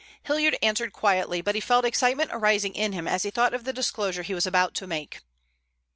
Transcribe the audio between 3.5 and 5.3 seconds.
of the disclosure he was about to make.